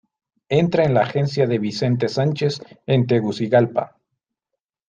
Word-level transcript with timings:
Entra 0.49 0.83
en 0.83 0.95
la 0.95 1.01
agencia 1.03 1.45
de 1.45 1.59
Vicente 1.59 2.09
Sánchez 2.09 2.59
en 2.87 3.05
Tegucigalpa. 3.05 3.99